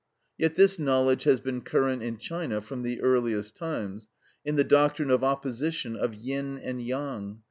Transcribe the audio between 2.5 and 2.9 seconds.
from